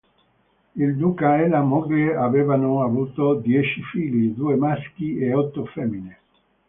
Il 0.83 0.97
duca 0.97 1.37
e 1.39 1.47
la 1.47 1.61
moglie 1.61 2.15
avevano 2.15 2.81
avuto 2.81 3.35
dieci 3.35 3.83
figli, 3.83 4.33
due 4.33 4.55
maschi 4.55 5.19
e 5.19 5.31
otto 5.35 5.65
femmine. 5.67 6.19